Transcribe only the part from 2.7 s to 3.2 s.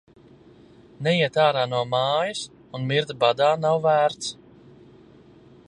un mirt